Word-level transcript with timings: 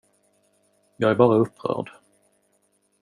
Jag 0.97 1.11
är 1.11 1.15
bara 1.15 1.35
upprörd. 1.37 1.89